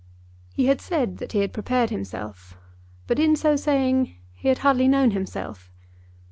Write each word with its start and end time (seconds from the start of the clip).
He 0.55 0.65
had 0.65 0.81
said 0.81 1.17
that 1.19 1.33
he 1.33 1.41
had 1.41 1.53
prepared 1.53 1.91
himself, 1.91 2.57
but, 3.05 3.19
in 3.19 3.35
so 3.35 3.55
saying, 3.55 4.15
he 4.33 4.47
had 4.47 4.57
hardly 4.65 4.87
known 4.87 5.11
himself. 5.11 5.71